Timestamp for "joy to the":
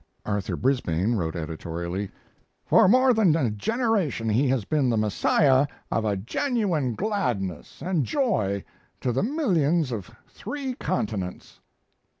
8.03-9.21